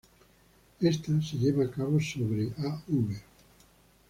Esta 0.79 1.21
se 1.21 1.37
lleva 1.37 1.63
a 1.63 1.69
cabo 1.69 1.99
sobre 1.99 2.51
"Av. 2.57 3.21